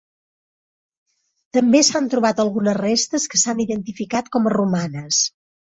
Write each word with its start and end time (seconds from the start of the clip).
També 1.59 1.83
s'han 1.91 2.09
trobat 2.15 2.43
algunes 2.45 2.81
restes 2.81 3.31
que 3.35 3.45
s'han 3.45 3.65
identificat 3.69 4.35
com 4.39 4.49
a 4.53 4.59
romanes. 4.61 5.27